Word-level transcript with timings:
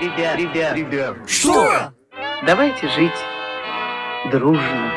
Ребят, 0.00 0.36
ребят, 0.36 0.76
ребят. 0.76 1.16
Что? 1.26 1.92
Давайте 2.44 2.88
жить 2.88 3.12
дружно. 4.30 4.92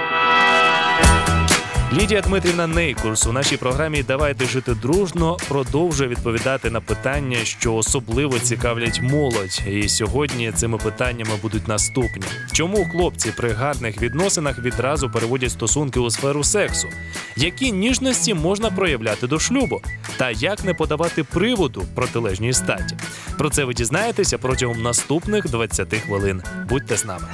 Лідія 1.93 2.21
Дмитрівна 2.21 2.67
Нейкурс 2.67 3.27
у 3.27 3.31
нашій 3.31 3.57
програмі 3.57 4.03
Давайте 4.03 4.45
жити 4.45 4.73
дружно 4.73 5.37
продовжує 5.47 6.09
відповідати 6.09 6.69
на 6.69 6.81
питання, 6.81 7.37
що 7.37 7.75
особливо 7.75 8.39
цікавлять 8.39 9.01
молодь. 9.01 9.61
І 9.67 9.89
сьогодні 9.89 10.51
цими 10.51 10.77
питаннями 10.77 11.31
будуть 11.41 11.67
наступні: 11.67 12.23
чому 12.51 12.85
хлопці 12.85 13.33
при 13.37 13.51
гарних 13.51 14.01
відносинах 14.01 14.59
відразу 14.59 15.09
переводять 15.09 15.51
стосунки 15.51 15.99
у 15.99 16.09
сферу 16.09 16.43
сексу? 16.43 16.87
Які 17.35 17.71
ніжності 17.71 18.33
можна 18.33 18.71
проявляти 18.71 19.27
до 19.27 19.39
шлюбу? 19.39 19.81
Та 20.17 20.31
як 20.31 20.63
не 20.63 20.73
подавати 20.73 21.23
приводу 21.23 21.85
протилежній 21.95 22.53
статі? 22.53 22.97
Про 23.37 23.49
це 23.49 23.63
ви 23.63 23.73
дізнаєтеся 23.73 24.37
протягом 24.37 24.81
наступних 24.81 25.49
20 25.49 25.93
хвилин. 25.93 26.41
Будьте 26.69 26.97
з 26.97 27.05
нами. 27.05 27.27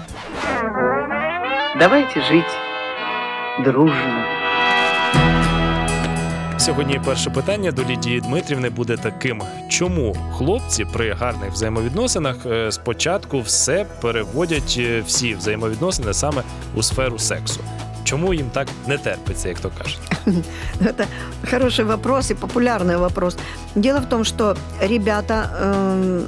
Давайте 1.79 2.21
жить 2.21 2.57
дружно. 3.63 4.40
Сьогодні 6.60 7.00
перше 7.04 7.30
питання 7.30 7.72
до 7.72 7.84
Лідії 7.84 8.20
Дмитрівни 8.20 8.70
буде 8.70 8.96
таким: 8.96 9.42
чому 9.68 10.16
хлопці 10.32 10.84
при 10.84 11.12
гарних 11.12 11.52
взаємовідносинах 11.52 12.36
е, 12.46 12.72
спочатку 12.72 13.40
все 13.40 13.86
переводять 14.00 14.74
е, 14.78 15.02
всі 15.06 15.34
взаємовідносини 15.34 16.14
саме 16.14 16.42
у 16.74 16.82
сферу 16.82 17.18
сексу? 17.18 17.60
Чому 18.04 18.34
їм 18.34 18.46
так 18.52 18.68
не 18.86 18.98
терпиться, 18.98 19.48
як 19.48 19.60
то 19.60 19.70
кажуть? 19.78 20.00
Это 20.80 21.06
хороший 21.50 21.84
вопрос 21.84 22.30
и 22.30 22.34
популярный 22.34 22.96
вопрос. 22.96 23.36
Дело 23.74 24.00
в 24.00 24.06
том, 24.08 24.24
что 24.24 24.56
ребята 24.80 25.50
эм, 25.62 26.22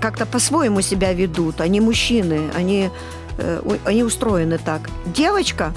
как-то 0.00 0.26
по-своему 0.26 0.82
себя 0.82 1.14
ведут. 1.14 1.60
Они 1.60 1.80
мужчины, 1.80 2.50
они, 2.58 2.90
э, 3.38 3.60
у- 3.64 3.88
они 3.88 4.04
устроены 4.04 4.58
так. 4.64 4.80
Девочка, 5.06 5.72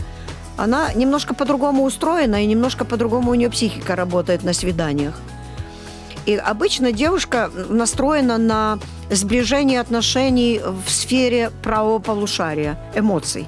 она 0.60 0.92
немножко 0.92 1.34
по-другому 1.34 1.84
устроена, 1.84 2.42
и 2.42 2.46
немножко 2.46 2.84
по-другому 2.84 3.30
у 3.30 3.34
нее 3.34 3.48
психика 3.48 3.96
работает 3.96 4.44
на 4.44 4.52
свиданиях. 4.52 5.14
И 6.26 6.36
обычно 6.36 6.92
девушка 6.92 7.50
настроена 7.68 8.36
на 8.36 8.78
сближение 9.10 9.80
отношений 9.80 10.60
в 10.62 10.90
сфере 10.90 11.50
правого 11.62 11.98
полушария, 11.98 12.78
эмоций. 12.94 13.46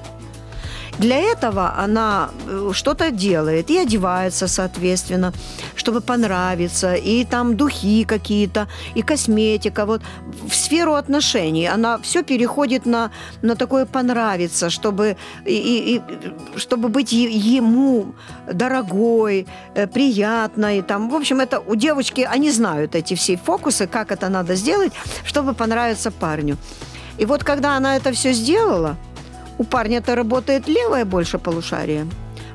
Для 0.99 1.17
этого 1.17 1.73
она 1.77 2.29
э, 2.47 2.69
что-то 2.73 3.09
делает 3.11 3.69
и 3.71 3.77
одевается, 3.77 4.47
соответственно, 4.47 5.33
чтобы 5.75 6.01
понравиться, 6.01 6.93
и 6.93 7.25
там 7.25 7.57
духи 7.57 8.05
какие-то, 8.05 8.67
и 8.95 9.01
косметика. 9.01 9.85
Вот 9.85 10.01
в 10.47 10.53
сферу 10.53 10.93
отношений 10.93 11.65
она 11.65 11.97
все 11.97 12.23
переходит 12.23 12.85
на, 12.85 13.09
на 13.41 13.55
такое 13.55 13.85
понравиться, 13.85 14.69
чтобы, 14.69 15.17
и, 15.45 15.55
и- 15.95 16.01
чтобы 16.59 16.89
быть 16.89 17.11
ему 17.11 18.13
дорогой, 18.53 19.47
э, 19.75 19.87
приятной. 19.87 20.81
Там, 20.83 21.09
в 21.09 21.15
общем, 21.15 21.39
это 21.41 21.59
у 21.59 21.75
девочки, 21.75 22.21
они 22.21 22.51
знают 22.51 22.95
эти 22.95 23.15
все 23.15 23.35
фокусы, 23.35 23.87
как 23.87 24.11
это 24.11 24.29
надо 24.29 24.55
сделать, 24.55 24.93
чтобы 25.25 25.53
понравиться 25.53 26.11
парню. 26.11 26.57
И 27.17 27.25
вот 27.25 27.43
когда 27.43 27.77
она 27.77 27.95
это 27.95 28.11
все 28.11 28.33
сделала, 28.33 28.95
у 29.63 29.65
парня-то 29.65 30.15
работает 30.15 30.67
левое 30.67 31.05
больше 31.05 31.39
полушарие, 31.39 32.05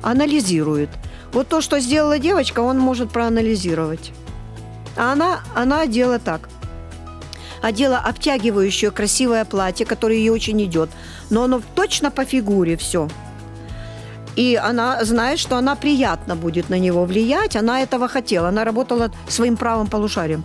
анализирует. 0.03 0.89
Вот 1.33 1.47
то, 1.47 1.59
что 1.59 1.79
сделала 1.79 2.19
девочка, 2.19 2.59
он 2.59 2.77
может 2.77 3.09
проанализировать. 3.09 4.11
А 4.95 5.13
она, 5.13 5.39
она 5.55 5.81
одела 5.81 6.19
так. 6.19 6.49
Одела 7.63 7.97
обтягивающее 7.97 8.91
красивое 8.91 9.43
платье, 9.43 9.85
которое 9.87 10.19
ей 10.19 10.29
очень 10.29 10.63
идет, 10.63 10.89
но 11.31 11.43
оно 11.43 11.61
точно 11.75 12.11
по 12.11 12.25
фигуре 12.25 12.77
все. 12.77 13.07
И 14.35 14.55
она 14.55 15.03
знает, 15.03 15.39
что 15.39 15.57
она 15.57 15.75
приятно 15.75 16.35
будет 16.35 16.69
на 16.69 16.77
него 16.77 17.05
влиять. 17.05 17.55
Она 17.55 17.81
этого 17.81 18.07
хотела. 18.07 18.49
Она 18.49 18.63
работала 18.63 19.11
своим 19.27 19.57
правым 19.57 19.87
полушарием. 19.87 20.43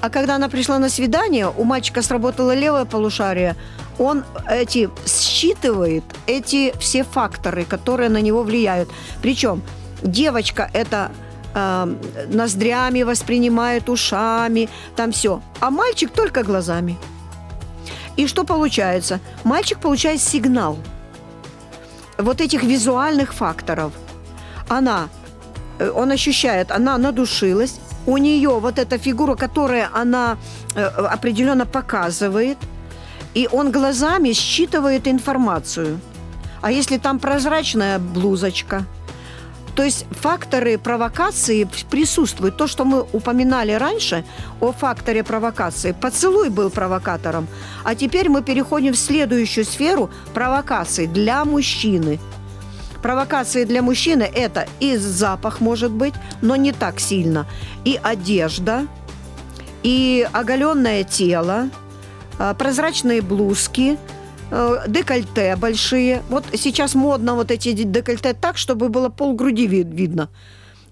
А 0.00 0.10
когда 0.10 0.34
она 0.34 0.48
пришла 0.48 0.78
на 0.78 0.88
свидание, 0.88 1.48
у 1.56 1.62
мальчика 1.64 2.02
сработало 2.02 2.54
левое 2.54 2.84
полушарие. 2.84 3.54
Он 4.02 4.24
эти 4.50 4.90
считывает 5.06 6.02
эти 6.26 6.72
все 6.78 7.04
факторы, 7.04 7.64
которые 7.64 8.08
на 8.08 8.20
него 8.20 8.42
влияют. 8.42 8.88
Причем 9.22 9.62
девочка 10.02 10.68
это 10.72 11.12
э, 11.54 11.94
ноздрями 12.28 13.04
воспринимает, 13.04 13.88
ушами, 13.88 14.68
там 14.96 15.12
все. 15.12 15.40
А 15.60 15.70
мальчик 15.70 16.10
только 16.10 16.42
глазами. 16.42 16.96
И 18.16 18.26
что 18.26 18.44
получается? 18.44 19.20
Мальчик 19.44 19.78
получает 19.78 20.20
сигнал 20.20 20.78
вот 22.18 22.40
этих 22.40 22.64
визуальных 22.64 23.32
факторов. 23.32 23.92
Она, 24.68 25.08
э, 25.78 25.90
он 25.90 26.10
ощущает, 26.10 26.72
она 26.72 26.98
надушилась, 26.98 27.78
у 28.06 28.18
нее 28.18 28.58
вот 28.58 28.78
эта 28.80 28.98
фигура, 28.98 29.36
которая 29.36 29.88
она 29.92 30.36
э, 30.74 30.84
определенно 30.84 31.66
показывает, 31.66 32.58
и 33.34 33.48
он 33.50 33.72
глазами 33.72 34.32
считывает 34.32 35.08
информацию. 35.08 36.00
А 36.60 36.70
если 36.70 36.98
там 36.98 37.18
прозрачная 37.18 37.98
блузочка, 37.98 38.86
то 39.74 39.82
есть 39.82 40.06
факторы 40.10 40.76
провокации 40.78 41.66
присутствуют. 41.90 42.56
То, 42.56 42.66
что 42.66 42.84
мы 42.84 43.06
упоминали 43.12 43.72
раньше 43.72 44.24
о 44.60 44.72
факторе 44.72 45.24
провокации. 45.24 45.92
Поцелуй 45.92 46.50
был 46.50 46.70
провокатором. 46.70 47.46
А 47.84 47.94
теперь 47.94 48.28
мы 48.28 48.42
переходим 48.42 48.92
в 48.92 48.98
следующую 48.98 49.64
сферу 49.64 50.10
провокаций 50.34 51.06
для 51.06 51.44
мужчины. 51.44 52.20
Провокации 53.02 53.64
для 53.64 53.82
мужчины– 53.82 54.22
это 54.34 54.68
и 54.78 54.96
запах, 54.96 55.60
может 55.60 55.90
быть, 55.90 56.14
но 56.40 56.54
не 56.54 56.72
так 56.72 57.00
сильно, 57.00 57.46
и 57.84 57.98
одежда, 58.00 58.86
и 59.82 60.28
оголенное 60.32 61.02
тело, 61.02 61.68
прозрачные 62.58 63.20
блузки, 63.22 63.96
э, 64.50 64.84
декольте 64.88 65.56
большие. 65.56 66.22
Вот 66.30 66.44
сейчас 66.54 66.94
модно 66.94 67.34
вот 67.34 67.50
эти 67.50 67.72
де- 67.72 67.84
декольте 67.84 68.32
так, 68.34 68.56
чтобы 68.56 68.88
было 68.88 69.08
полгруди 69.08 69.66
вид- 69.66 69.94
видно. 69.94 70.28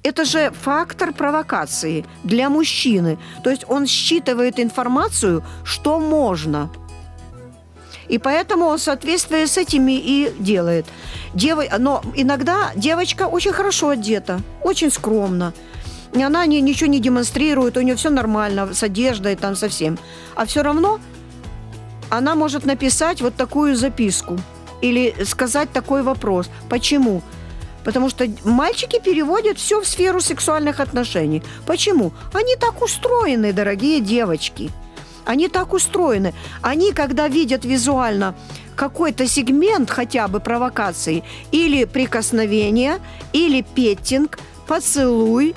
Это 0.02 0.24
же 0.24 0.50
фактор 0.62 1.12
провокации 1.12 2.04
для 2.24 2.48
мужчины. 2.48 3.18
То 3.44 3.50
есть 3.50 3.64
он 3.68 3.84
считывает 3.86 4.58
информацию, 4.60 5.42
что 5.64 5.98
можно. 6.00 6.70
И 8.08 8.18
поэтому 8.18 8.64
он 8.66 8.78
в 8.78 8.82
с 9.46 9.58
этими 9.58 9.92
и 9.92 10.32
делает. 10.38 10.86
Дева- 11.34 11.78
Но 11.78 12.02
иногда 12.16 12.72
девочка 12.76 13.28
очень 13.28 13.52
хорошо 13.52 13.90
одета, 13.90 14.40
очень 14.64 14.90
скромно. 14.90 15.52
И 16.18 16.22
она 16.22 16.46
ни- 16.46 16.60
ничего 16.62 16.90
не 16.90 16.98
демонстрирует, 17.00 17.76
у 17.76 17.82
нее 17.82 17.94
все 17.94 18.10
нормально 18.10 18.74
с 18.74 18.82
одеждой, 18.82 19.36
там 19.36 19.54
совсем. 19.54 19.96
А 20.34 20.44
все 20.44 20.62
равно 20.62 20.98
она 22.10 22.34
может 22.34 22.66
написать 22.66 23.22
вот 23.22 23.36
такую 23.36 23.76
записку 23.76 24.38
или 24.82 25.14
сказать 25.24 25.72
такой 25.72 26.02
вопрос. 26.02 26.50
Почему? 26.68 27.22
Потому 27.84 28.10
что 28.10 28.26
мальчики 28.44 29.00
переводят 29.00 29.58
все 29.58 29.80
в 29.80 29.86
сферу 29.86 30.20
сексуальных 30.20 30.80
отношений. 30.80 31.42
Почему? 31.66 32.12
Они 32.34 32.56
так 32.56 32.82
устроены, 32.82 33.52
дорогие 33.52 34.00
девочки. 34.00 34.70
Они 35.24 35.48
так 35.48 35.72
устроены. 35.72 36.34
Они, 36.60 36.92
когда 36.92 37.28
видят 37.28 37.64
визуально 37.64 38.34
какой-то 38.76 39.26
сегмент 39.26 39.90
хотя 39.90 40.26
бы 40.26 40.40
провокации, 40.40 41.22
или 41.52 41.84
прикосновение, 41.84 42.98
или 43.32 43.60
петтинг, 43.62 44.38
поцелуй, 44.66 45.54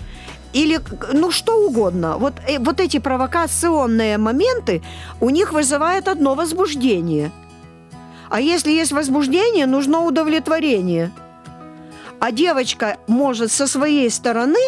или 0.54 0.80
ну 1.12 1.32
что 1.32 1.58
угодно. 1.66 2.18
Вот, 2.18 2.34
э, 2.48 2.60
вот 2.60 2.80
эти 2.80 3.00
провокационные 3.00 4.18
моменты 4.18 4.82
у 5.20 5.30
них 5.30 5.52
вызывает 5.52 6.08
одно 6.08 6.36
возбуждение. 6.36 7.32
А 8.30 8.40
если 8.40 8.72
есть 8.72 8.92
возбуждение, 8.92 9.66
нужно 9.66 10.02
удовлетворение. 10.02 11.12
А 12.20 12.32
девочка 12.32 12.98
может 13.08 13.52
со 13.52 13.68
своей 13.68 14.10
стороны 14.10 14.60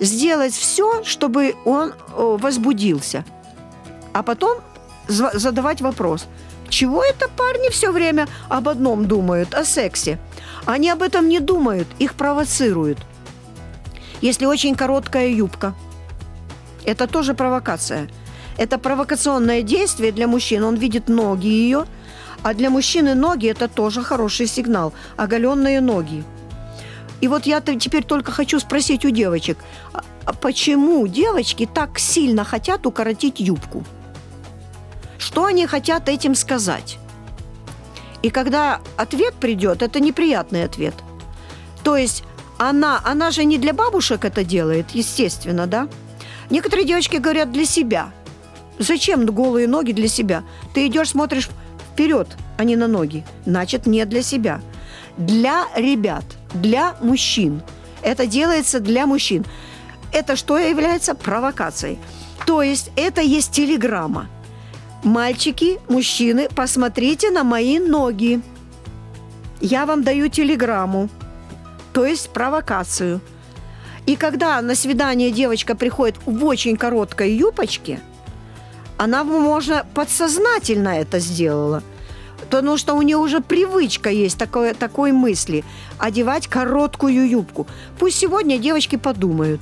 сделать 0.00 0.54
все, 0.54 1.04
чтобы 1.04 1.54
он 1.64 1.90
э, 1.90 1.92
возбудился. 2.16 3.24
А 4.12 4.22
потом 4.22 4.58
задавать 5.08 5.80
вопрос. 5.80 6.26
Чего 6.68 7.02
это 7.02 7.28
парни 7.28 7.70
все 7.70 7.92
время 7.92 8.28
об 8.48 8.68
одном 8.68 9.06
думают, 9.06 9.54
о 9.54 9.64
сексе? 9.64 10.18
Они 10.66 10.90
об 10.90 11.02
этом 11.02 11.28
не 11.28 11.40
думают, 11.40 11.88
их 11.98 12.14
провоцируют. 12.14 12.98
Если 14.20 14.46
очень 14.46 14.74
короткая 14.74 15.28
юбка, 15.28 15.74
это 16.84 17.06
тоже 17.06 17.34
провокация. 17.34 18.08
Это 18.56 18.78
провокационное 18.78 19.62
действие 19.62 20.10
для 20.10 20.26
мужчин. 20.26 20.64
Он 20.64 20.74
видит 20.74 21.08
ноги 21.08 21.46
ее, 21.46 21.86
а 22.42 22.54
для 22.54 22.70
мужчины 22.70 23.14
ноги 23.14 23.48
это 23.48 23.68
тоже 23.68 24.02
хороший 24.02 24.46
сигнал. 24.46 24.92
Оголенные 25.16 25.80
ноги. 25.80 26.24
И 27.20 27.28
вот 27.28 27.46
я 27.46 27.60
теперь 27.60 28.04
только 28.04 28.32
хочу 28.32 28.60
спросить 28.60 29.04
у 29.04 29.10
девочек, 29.10 29.58
а- 29.92 30.02
а 30.24 30.32
почему 30.32 31.06
девочки 31.06 31.68
так 31.72 31.98
сильно 31.98 32.44
хотят 32.44 32.86
укоротить 32.86 33.40
юбку? 33.40 33.84
Что 35.18 35.44
они 35.44 35.66
хотят 35.66 36.08
этим 36.08 36.34
сказать? 36.34 36.98
И 38.22 38.30
когда 38.30 38.80
ответ 38.96 39.34
придет, 39.34 39.82
это 39.82 40.00
неприятный 40.00 40.64
ответ. 40.64 40.94
То 41.84 41.96
есть 41.96 42.24
она, 42.58 43.00
она 43.04 43.30
же 43.30 43.44
не 43.44 43.58
для 43.58 43.72
бабушек 43.72 44.24
это 44.24 44.44
делает, 44.44 44.90
естественно, 44.90 45.66
да? 45.66 45.88
Некоторые 46.50 46.86
девочки 46.86 47.16
говорят 47.16 47.52
для 47.52 47.64
себя. 47.64 48.10
Зачем 48.78 49.26
голые 49.26 49.66
ноги 49.68 49.92
для 49.92 50.08
себя? 50.08 50.44
Ты 50.74 50.86
идешь, 50.86 51.10
смотришь 51.10 51.48
вперед, 51.92 52.28
а 52.56 52.64
не 52.64 52.76
на 52.76 52.86
ноги. 52.86 53.24
Значит, 53.44 53.86
не 53.86 54.04
для 54.04 54.22
себя. 54.22 54.60
Для 55.16 55.66
ребят, 55.76 56.24
для 56.54 56.96
мужчин. 57.00 57.62
Это 58.02 58.26
делается 58.26 58.80
для 58.80 59.06
мужчин. 59.06 59.44
Это 60.12 60.36
что 60.36 60.58
является 60.58 61.14
провокацией? 61.14 61.98
То 62.46 62.62
есть 62.62 62.90
это 62.96 63.20
есть 63.20 63.50
телеграмма. 63.52 64.28
Мальчики, 65.02 65.78
мужчины, 65.88 66.48
посмотрите 66.54 67.30
на 67.30 67.44
мои 67.44 67.78
ноги. 67.78 68.40
Я 69.60 69.86
вам 69.86 70.02
даю 70.02 70.28
телеграмму, 70.28 71.08
то 71.98 72.06
есть 72.06 72.30
провокацию. 72.30 73.20
И 74.06 74.14
когда 74.14 74.62
на 74.62 74.76
свидание 74.76 75.32
девочка 75.32 75.74
приходит 75.74 76.14
в 76.26 76.44
очень 76.44 76.76
короткой 76.76 77.34
юбочке, 77.34 77.98
она, 78.98 79.24
можно, 79.24 79.84
подсознательно 79.94 80.90
это 80.90 81.18
сделала. 81.18 81.82
Потому 82.38 82.76
что 82.78 82.94
у 82.94 83.02
нее 83.02 83.16
уже 83.16 83.40
привычка 83.40 84.10
есть 84.10 84.38
такой, 84.38 84.74
такой 84.74 85.10
мысли– 85.10 85.64
одевать 85.98 86.46
короткую 86.46 87.28
юбку. 87.28 87.66
Пусть 87.98 88.18
сегодня 88.18 88.58
девочки 88.58 88.94
подумают, 88.94 89.60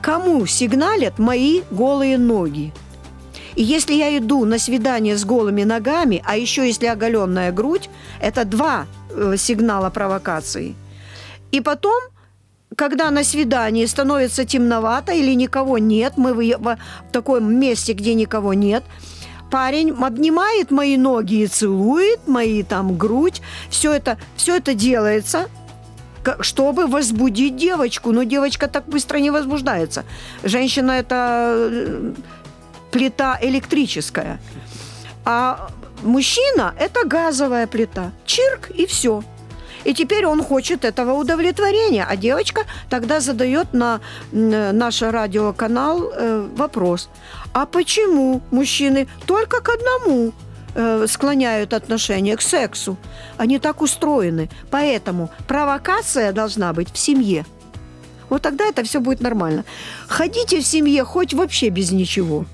кому 0.00 0.46
сигналят 0.46 1.18
мои 1.18 1.60
голые 1.70 2.16
ноги– 2.16 2.72
и 3.54 3.62
если 3.62 3.94
я 3.94 4.16
иду 4.18 4.44
на 4.44 4.58
свидание 4.58 5.16
с 5.16 5.24
голыми 5.24 5.64
ногами, 5.64 6.22
а 6.26 6.36
еще 6.36 6.66
если 6.66 6.86
оголенная 6.86 7.52
грудь, 7.52 7.88
это 8.20 8.44
два 8.44 8.86
э, 9.10 9.36
сигнала 9.38 9.88
провокации. 9.88 10.74
И 11.56 11.60
потом 11.60 12.00
когда 12.76 13.10
на 13.10 13.24
свидании 13.24 13.86
становится 13.86 14.44
темновато 14.44 15.12
или 15.12 15.34
никого 15.34 15.78
нет, 15.78 16.12
мы 16.18 16.34
в, 16.34 16.76
таком 17.12 17.54
месте, 17.54 17.94
где 17.94 18.12
никого 18.14 18.52
нет, 18.54 18.84
парень 19.50 19.92
обнимает 19.92 20.70
мои 20.70 20.98
ноги 20.98 21.42
и 21.42 21.46
целует 21.46 22.28
мои 22.28 22.62
там 22.62 22.98
грудь, 22.98 23.40
все 23.70 23.92
это, 23.92 24.18
все 24.36 24.56
это 24.56 24.74
делается, 24.74 25.48
чтобы 26.40 26.86
возбудить 26.86 27.56
девочку. 27.56 28.12
Но 28.12 28.24
девочка 28.24 28.68
так 28.68 28.84
быстро 28.86 29.18
не 29.18 29.30
возбуждается. 29.30 30.04
Женщина 30.44 30.90
это 30.90 31.54
э, 31.56 32.12
плита 32.90 33.38
электрическая. 33.40 34.38
А 35.24 35.70
мужчина– 36.02 36.74
это 36.78 37.06
газовая 37.06 37.66
плита. 37.66 38.12
Чирк 38.26 38.70
и 38.70 38.84
все. 38.84 39.22
И 39.86 39.94
теперь 39.94 40.26
он 40.26 40.42
хочет 40.42 40.84
этого 40.84 41.12
удовлетворения. 41.12 42.04
А 42.10 42.16
девочка 42.16 42.62
тогда 42.90 43.20
задает 43.20 43.72
на 43.72 44.00
наш 44.32 45.02
радиоканал 45.02 46.10
э, 46.12 46.48
вопрос. 46.56 47.08
А 47.52 47.66
почему 47.66 48.40
мужчины 48.50 49.06
только 49.26 49.60
к 49.60 49.68
одному 49.68 50.32
э, 50.74 51.06
склоняют 51.08 51.72
отношение 51.72 52.36
к 52.36 52.42
сексу? 52.42 52.96
Они 53.38 53.60
так 53.60 53.80
устроены. 53.80 54.50
Поэтому 54.72 55.30
провокация 55.46 56.32
должна 56.32 56.72
быть 56.72 56.92
в 56.92 56.98
семье. 56.98 57.46
Вот 58.28 58.42
тогда 58.42 58.64
это 58.66 58.82
все 58.82 59.00
будет 59.00 59.20
нормально. 59.20 59.64
Ходите 60.08 60.60
в 60.60 60.66
семье 60.66 61.04
хоть 61.04 61.34
вообще 61.34 61.68
без 61.68 61.92
ничего 61.92 62.46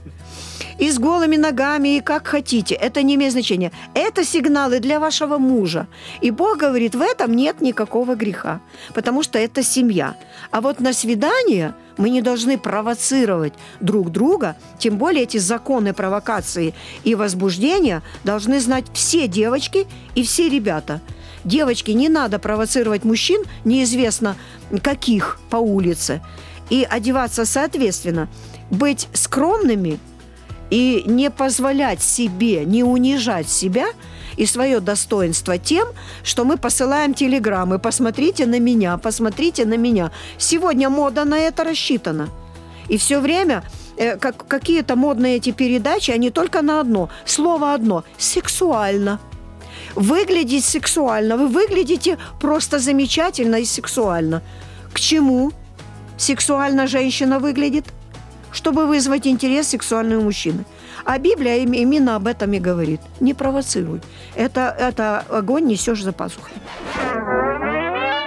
и 0.78 0.90
с 0.90 0.98
голыми 0.98 1.36
ногами, 1.36 1.96
и 1.96 2.00
как 2.00 2.26
хотите. 2.26 2.74
Это 2.74 3.02
не 3.02 3.14
имеет 3.14 3.32
значения. 3.32 3.70
Это 3.94 4.24
сигналы 4.24 4.80
для 4.80 4.98
вашего 4.98 5.38
мужа. 5.38 5.86
И 6.20 6.30
Бог 6.30 6.58
говорит, 6.58 6.94
в 6.94 7.00
этом 7.00 7.36
нет 7.36 7.60
никакого 7.60 8.14
греха, 8.14 8.60
потому 8.94 9.22
что 9.22 9.38
это 9.38 9.62
семья. 9.62 10.16
А 10.50 10.60
вот 10.60 10.80
на 10.80 10.92
свидание 10.92 11.74
мы 11.98 12.10
не 12.10 12.22
должны 12.22 12.58
провоцировать 12.58 13.52
друг 13.80 14.10
друга, 14.10 14.56
тем 14.78 14.98
более 14.98 15.22
эти 15.22 15.38
законы 15.38 15.92
провокации 15.92 16.74
и 17.04 17.14
возбуждения 17.14 18.02
должны 18.24 18.60
знать 18.60 18.86
все 18.92 19.28
девочки 19.28 19.86
и 20.16 20.22
все 20.22 20.48
ребята. 20.48 21.00
Девочки, 21.44 21.90
не 21.90 22.08
надо 22.08 22.38
провоцировать 22.38 23.04
мужчин, 23.04 23.42
неизвестно 23.64 24.36
каких 24.82 25.38
по 25.50 25.56
улице, 25.56 26.22
и 26.70 26.86
одеваться 26.88 27.44
соответственно. 27.44 28.28
Быть 28.70 29.08
скромными– 29.12 29.98
и 30.72 31.02
не 31.04 31.30
позволять 31.30 32.02
себе, 32.02 32.64
не 32.64 32.82
унижать 32.82 33.46
себя 33.46 33.88
и 34.38 34.46
свое 34.46 34.80
достоинство 34.80 35.58
тем, 35.58 35.86
что 36.24 36.46
мы 36.46 36.56
посылаем 36.56 37.12
телеграммы. 37.12 37.78
Посмотрите 37.78 38.46
на 38.46 38.58
меня, 38.58 38.96
посмотрите 38.96 39.66
на 39.66 39.76
меня. 39.76 40.10
Сегодня 40.38 40.88
мода 40.88 41.26
на 41.26 41.38
это 41.38 41.64
рассчитана. 41.64 42.30
И 42.88 42.96
все 42.96 43.20
время 43.20 43.64
э, 43.98 44.16
как, 44.16 44.46
какие-то 44.46 44.96
модные 44.96 45.36
эти 45.36 45.52
передачи, 45.52 46.10
они 46.10 46.30
только 46.30 46.62
на 46.62 46.80
одно. 46.80 47.10
Слово 47.26 47.74
одно– 47.74 48.04
сексуально 48.16 49.20
Выглядеть 49.95 50.65
сексуально. 50.65 51.37
Вы 51.37 51.47
выглядите 51.47 52.17
просто 52.41 52.79
замечательно 52.79 53.55
и 53.55 53.65
сексуально. 53.65 54.41
К 54.93 54.99
чему 54.99 55.51
сексуально 56.17 56.87
женщина 56.87 57.39
выглядит – 57.39 57.97
чтобы 58.57 58.87
вызвать 58.87 59.27
интерес 59.27 59.67
сексуального 59.67 60.21
мужчины. 60.21 60.65
А 61.05 61.19
Библия 61.19 61.57
именно 61.57 62.15
об 62.15 62.27
этом 62.27 62.53
и 62.53 62.59
говорит. 62.59 62.99
Не 63.19 63.33
провоцируй. 63.33 64.01
Это, 64.35 64.75
это 64.79 65.23
огонь 65.29 65.65
несешь 65.65 66.03
за 66.03 66.11
пазухой. 66.11 66.53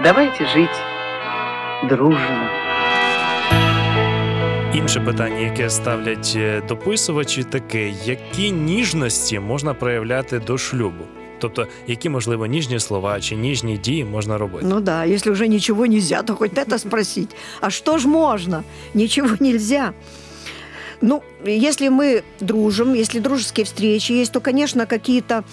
Давайте 0.02 0.46
жить 0.46 0.78
дружно. 1.88 2.48
Інше 4.74 5.00
питання, 5.00 5.38
яке 5.38 5.70
ставлять 5.70 6.32
е, 6.36 6.62
дописувачі, 6.68 7.42
таке: 7.42 7.88
які 7.88 8.50
ніжності 8.50 9.38
можна 9.38 9.74
проявляти 9.74 10.38
до 10.38 10.58
шлюбу? 10.58 11.04
Тобто, 11.38 11.66
які 11.86 12.08
можливо 12.08 12.46
ніжні 12.46 12.80
слова 12.80 13.20
чи 13.20 13.36
ніжні 13.36 13.78
дії 13.78 14.04
можна 14.04 14.38
робити? 14.38 14.66
Ну 14.68 14.80
да, 14.80 15.06
если 15.06 15.32
уже 15.32 15.48
ничего 15.48 15.86
нельзя, 15.86 16.22
то 16.22 16.34
хоть 16.34 16.52
это 16.52 16.78
спросить. 16.78 17.30
А 17.60 17.70
что 17.70 17.98
ж 17.98 18.06
можно? 18.06 18.64
Ничего 18.94 19.28
нельзя. 19.40 19.92
Ну, 21.00 21.22
если 21.46 21.88
мы 21.88 22.22
дружим, 22.40 22.94
если 22.94 23.20
дружеские 23.20 23.64
встречи 23.64 24.12
есть, 24.12 24.32
то, 24.32 24.40
конечно, 24.40 24.86
какие-то 24.86 25.44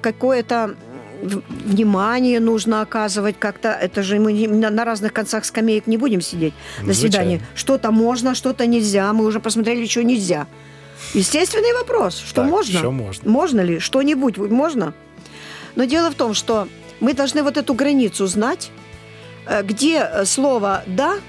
какое-то 0.00 0.76
внимание 1.66 2.40
нужно 2.40 2.82
оказывать 2.82 3.36
как-то. 3.38 3.68
Это 3.68 4.02
же 4.02 4.18
мы 4.18 4.46
на 4.48 4.84
разных 4.84 5.12
концах 5.12 5.44
скамеек 5.44 5.86
не 5.86 5.96
будем 5.96 6.20
сидеть 6.20 6.54
на 6.82 6.94
свидании. 6.94 7.40
Что-то 7.54 7.90
можно, 7.90 8.34
что-то 8.34 8.66
нельзя. 8.66 9.12
Мы 9.12 9.24
уже 9.24 9.40
посмотрели, 9.40 9.86
что 9.86 10.02
нельзя. 10.02 10.46
Естественный 11.14 11.72
вопрос, 11.74 12.18
что 12.18 12.42
так, 12.42 12.50
можно? 12.50 12.78
Что 12.78 12.90
можно? 12.92 13.30
Можно 13.30 13.60
ли? 13.60 13.78
Что-нибудь 13.80 14.38
можно? 14.38 14.94
Но 15.77 15.85
дело 15.85 16.09
в 16.09 16.15
том, 16.15 16.33
что 16.33 16.67
мы 16.99 17.13
должны 17.13 17.43
вот 17.43 17.55
эту 17.55 17.75
границу 17.75 18.25
знать, 18.25 18.71
э, 19.45 19.61
где 19.61 20.25
слово 20.25 20.83
«да», 20.87 21.19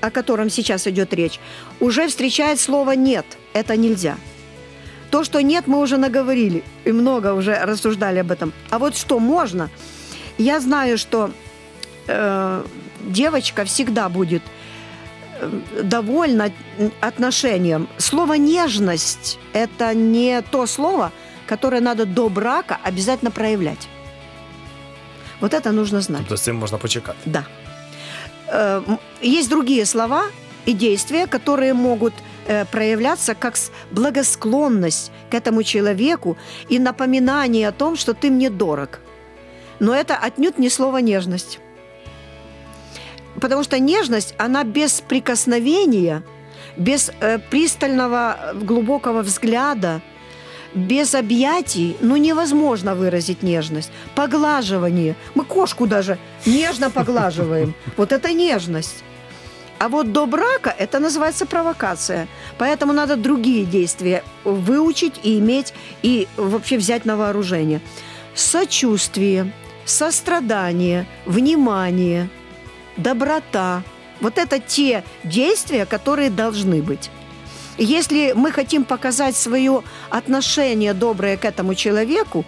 о 0.00 0.10
котором 0.10 0.48
сейчас 0.48 0.86
идет 0.86 1.12
речь, 1.12 1.40
уже 1.80 2.06
встречает 2.06 2.60
слово 2.60 2.92
«нет». 2.92 3.26
Это 3.52 3.76
нельзя. 3.76 4.16
То, 5.10 5.24
что 5.24 5.42
нет, 5.42 5.66
мы 5.66 5.80
уже 5.80 5.96
наговорили 5.96 6.62
и 6.84 6.92
много 6.92 7.34
уже 7.34 7.58
рассуждали 7.64 8.20
об 8.20 8.30
этом. 8.30 8.52
А 8.70 8.78
вот 8.78 8.96
что 8.96 9.18
можно? 9.18 9.68
Я 10.38 10.60
знаю, 10.60 10.96
что 10.96 11.32
э, 12.06 12.64
девочка 13.00 13.64
всегда 13.64 14.08
будет 14.08 14.42
э, 15.40 15.82
довольна 15.82 16.52
отношением. 17.00 17.88
Слово 17.98 18.34
нежность– 18.34 19.40
это 19.52 19.94
не 19.94 20.42
то 20.42 20.66
слово, 20.66 21.10
которое 21.50 21.80
надо 21.80 22.06
до 22.06 22.28
брака 22.28 22.78
обязательно 22.84 23.30
проявлять. 23.32 23.88
Вот 25.40 25.52
это 25.52 25.72
нужно 25.72 26.00
знать. 26.00 26.20
Тобто 26.20 26.36
з 26.36 26.42
цим 26.42 26.56
можна 26.56 26.78
почекати. 26.78 27.18
Да. 27.26 27.44
Э, 28.48 28.82
есть 29.22 29.48
другие 29.50 29.84
слова 29.84 30.22
и 30.68 30.72
действия, 30.72 31.26
которые 31.26 31.74
могут 31.74 32.12
э, 32.46 32.64
проявляться 32.64 33.34
как 33.34 33.54
благосклонность 33.90 35.10
к 35.30 35.34
этому 35.34 35.62
человеку 35.62 36.36
и 36.70 36.78
напоминание 36.78 37.68
о 37.68 37.72
том, 37.72 37.96
что 37.96 38.14
ты 38.14 38.30
мне 38.30 38.50
дорог. 38.50 39.00
Но 39.80 39.92
это 39.92 40.26
отнюдь 40.26 40.58
не 40.58 40.70
слово 40.70 40.98
нежность. 41.02 41.58
Потому 43.40 43.64
что 43.64 43.78
нежность, 43.80 44.34
она 44.38 44.64
без 44.64 45.00
прикосновения, 45.00 46.22
без 46.76 47.10
э, 47.20 47.38
пристального 47.50 48.36
глубокого 48.54 49.22
взгляда, 49.22 50.00
без 50.74 51.14
объятий, 51.14 51.96
ну, 52.00 52.16
невозможно 52.16 52.94
выразить 52.94 53.42
нежность. 53.42 53.90
Поглаживание. 54.14 55.16
Мы 55.34 55.44
кошку 55.44 55.86
даже 55.86 56.18
нежно 56.46 56.90
поглаживаем. 56.90 57.74
Вот 57.96 58.12
это 58.12 58.32
нежность. 58.32 59.04
А 59.78 59.88
вот 59.88 60.12
до 60.12 60.26
брака 60.26 60.74
это 60.78 60.98
называется 60.98 61.46
провокация. 61.46 62.28
Поэтому 62.58 62.92
надо 62.92 63.16
другие 63.16 63.64
действия 63.64 64.22
выучить 64.44 65.14
и 65.22 65.38
иметь, 65.38 65.72
и 66.02 66.28
вообще 66.36 66.76
взять 66.76 67.04
на 67.06 67.16
вооружение. 67.16 67.80
Сочувствие, 68.34 69.52
сострадание, 69.84 71.06
внимание, 71.26 72.28
доброта. 72.96 73.82
Вот 74.20 74.38
это 74.38 74.60
те 74.60 75.02
действия, 75.24 75.86
которые 75.86 76.30
должны 76.30 76.82
быть. 76.82 77.10
Если 77.80 78.32
мы 78.36 78.52
хотим 78.52 78.84
показать 78.84 79.34
свое 79.34 79.82
отношение 80.10 80.92
доброе 80.92 81.38
к 81.38 81.46
этому 81.46 81.74
человеку, 81.74 82.44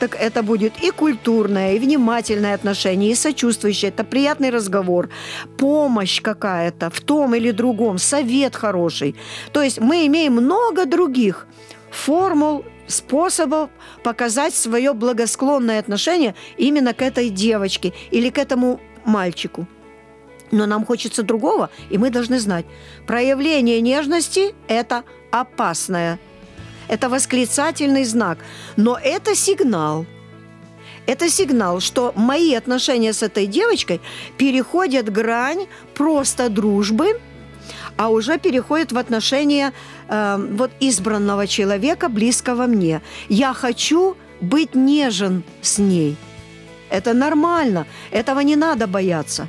так 0.00 0.16
это 0.16 0.42
будет 0.42 0.72
и 0.82 0.90
культурное, 0.90 1.74
и 1.74 1.78
внимательное 1.78 2.52
отношение, 2.52 3.12
и 3.12 3.14
сочувствующее, 3.14 3.90
это 3.90 4.02
приятный 4.02 4.50
разговор, 4.50 5.08
помощь 5.56 6.20
какая-то 6.20 6.90
в 6.90 7.00
том 7.00 7.36
или 7.36 7.52
другом, 7.52 7.98
совет 7.98 8.56
хороший. 8.56 9.14
То 9.52 9.62
есть 9.62 9.78
мы 9.78 10.04
имеем 10.06 10.32
много 10.32 10.84
других 10.84 11.46
формул, 11.92 12.64
способов 12.88 13.70
показать 14.02 14.52
свое 14.52 14.94
благосклонное 14.94 15.78
отношение 15.78 16.34
именно 16.56 16.92
к 16.92 17.02
этой 17.02 17.28
девочке 17.28 17.92
или 18.10 18.30
к 18.30 18.38
этому 18.38 18.80
мальчику. 19.04 19.68
Но 20.52 20.66
нам 20.66 20.84
хочется 20.84 21.22
другого, 21.22 21.70
и 21.90 21.98
мы 21.98 22.10
должны 22.10 22.38
знать, 22.38 22.66
проявление 23.06 23.80
нежности– 23.80 24.54
это 24.68 25.02
опасное– 25.32 26.20
это 26.92 27.08
восклицательный 27.08 28.04
знак. 28.04 28.38
Но 28.76 28.98
это 29.02 29.34
сигнал. 29.34 30.04
Это 31.06 31.30
сигнал, 31.30 31.80
что 31.80 32.12
мои 32.16 32.54
отношения 32.54 33.12
с 33.12 33.22
этой 33.22 33.46
девочкой 33.46 34.00
переходят 34.36 35.10
грань 35.10 35.66
просто 35.94 36.50
дружбы, 36.50 37.18
а 37.96 38.08
уже 38.08 38.38
переходят 38.38 38.92
в 38.92 38.98
отношения 38.98 39.72
э, 40.08 40.36
вот 40.52 40.70
избранного 40.80 41.46
человека, 41.46 42.08
близкого 42.08 42.66
мне. 42.66 43.00
Я 43.28 43.54
хочу 43.54 44.16
быть 44.40 44.74
нежен 44.74 45.42
с 45.62 45.78
ней. 45.78 46.16
Это 46.90 47.14
нормально, 47.14 47.86
этого 48.10 48.40
не 48.40 48.56
надо 48.56 48.86
бояться. 48.86 49.48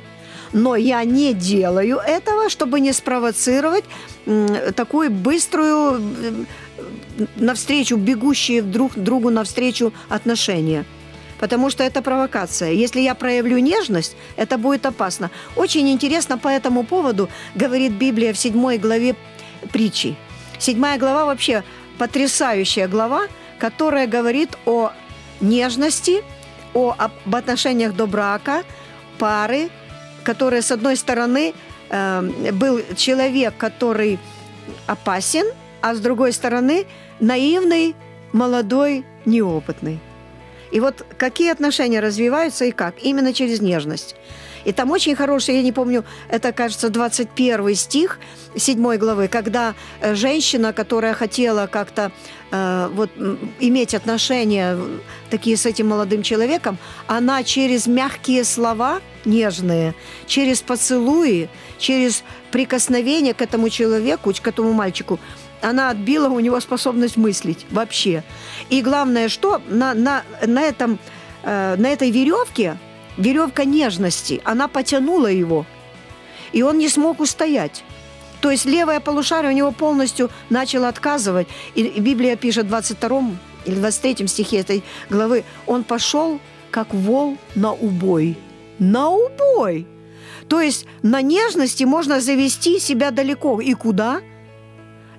Но 0.54 0.76
я 0.76 1.02
не 1.04 1.34
делаю 1.34 1.98
этого, 1.98 2.48
чтобы 2.48 2.78
не 2.78 2.92
спровоцировать 2.92 3.84
такую 4.76 5.10
быструю 5.10 6.46
навстречу, 7.36 7.96
бегущие 7.96 8.62
друг 8.62 8.94
другу 8.94 9.30
навстречу 9.30 9.92
отношения. 10.08 10.84
Потому 11.40 11.70
что 11.70 11.82
это 11.82 12.02
провокация. 12.02 12.70
Если 12.70 13.00
я 13.00 13.16
проявлю 13.16 13.58
нежность, 13.58 14.16
это 14.36 14.56
будет 14.56 14.86
опасно. 14.86 15.32
Очень 15.56 15.90
интересно 15.90 16.38
по 16.38 16.46
этому 16.46 16.84
поводу 16.84 17.28
говорит 17.56 17.92
Библия 17.92 18.32
в 18.32 18.38
седьмой 18.38 18.78
главе 18.78 19.16
притчи. 19.72 20.14
Седьмая 20.58 20.98
глава 20.98 21.26
вообще 21.26 21.64
потрясающая 21.98 22.86
глава, 22.86 23.22
которая 23.58 24.06
говорит 24.06 24.56
о 24.66 24.92
нежности, 25.40 26.22
о, 26.74 26.94
об 26.96 27.34
отношениях 27.34 27.94
до 27.94 28.06
брака, 28.06 28.62
пары, 29.18 29.68
которые, 30.24 30.62
с 30.62 30.72
одной 30.72 30.96
стороны, 30.96 31.54
э, 31.90 32.52
был 32.52 32.80
человек, 32.96 33.54
который 33.56 34.18
опасен, 34.86 35.46
а 35.80 35.94
с 35.94 36.00
другой 36.00 36.32
стороны, 36.32 36.86
наивный, 37.20 37.94
молодой, 38.32 39.04
неопытный. 39.26 40.00
И 40.72 40.80
вот 40.80 41.06
какие 41.18 41.52
отношения 41.52 42.00
развиваются 42.00 42.64
и 42.64 42.72
как? 42.72 42.94
Именно 43.02 43.32
через 43.32 43.60
нежность. 43.60 44.16
И 44.64 44.72
там 44.72 44.90
очень 44.90 45.14
хороший, 45.14 45.56
я 45.56 45.62
не 45.62 45.72
помню, 45.72 46.04
это, 46.28 46.52
кажется, 46.52 46.88
21 46.88 47.74
стих 47.74 48.18
7 48.56 48.96
главы, 48.96 49.28
когда 49.28 49.74
э, 50.00 50.14
женщина, 50.14 50.72
которая 50.72 51.14
хотела 51.14 51.66
как-то 51.66 52.12
э, 52.50 52.90
вот, 52.92 53.10
иметь 53.60 53.94
отношения 53.94 54.78
такие 55.30 55.56
с 55.56 55.66
этим 55.66 55.88
молодым 55.88 56.22
человеком, 56.22 56.78
она 57.06 57.42
через 57.42 57.86
мягкие 57.86 58.44
слова 58.44 59.00
нежные, 59.24 59.94
через 60.26 60.60
поцелуи, 60.62 61.48
через 61.78 62.22
прикосновение 62.50 63.34
к 63.34 63.42
этому 63.42 63.68
человеку, 63.68 64.32
к 64.32 64.46
этому 64.46 64.72
мальчику– 64.72 65.18
она 65.64 65.90
отбила 65.90 66.28
у 66.28 66.40
него 66.40 66.60
способность 66.60 67.16
мыслить 67.16 67.66
вообще. 67.70 68.22
И 68.70 68.82
главное, 68.82 69.28
что 69.28 69.60
на, 69.68 69.94
на, 69.94 70.22
на, 70.46 70.62
этом, 70.62 70.98
э, 71.42 71.76
на 71.76 71.88
этой 71.88 72.10
веревке, 72.10 72.76
веревка 73.16 73.64
нежности, 73.64 74.40
она 74.44 74.68
потянула 74.68 75.28
его, 75.28 75.66
и 76.52 76.62
он 76.62 76.78
не 76.78 76.88
смог 76.88 77.20
устоять. 77.20 77.84
То 78.40 78.50
есть 78.50 78.66
левое 78.66 79.00
полушарие 79.00 79.52
у 79.52 79.54
него 79.54 79.72
полностью 79.72 80.30
начало 80.50 80.88
отказывать. 80.88 81.48
И, 81.74 82.00
Библия 82.00 82.36
пишет 82.36 82.66
в 82.66 82.68
22 82.68 83.22
или 83.64 83.76
23 83.76 84.26
стихе 84.28 84.58
этой 84.58 84.84
главы, 85.08 85.44
он 85.66 85.84
пошел 85.84 86.38
как 86.70 86.92
вол 86.92 87.38
на 87.54 87.72
убой. 87.72 88.36
На 88.78 89.08
убой! 89.08 89.86
То 90.48 90.60
есть 90.60 90.86
на 91.02 91.22
нежности 91.22 91.84
можно 91.84 92.20
завести 92.20 92.78
себя 92.78 93.10
далеко. 93.10 93.60
И 93.60 93.72
куда?– 93.72 94.20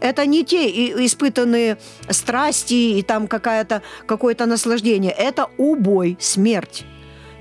это 0.05 0.25
не 0.25 0.43
те 0.43 0.67
испытанные 1.05 1.77
страсти 2.09 2.99
и 2.99 3.01
там 3.01 3.27
какое-то 3.27 4.45
наслаждение. 4.45 5.11
Это 5.11 5.47
убой, 5.57 6.17
смерть. 6.19 6.85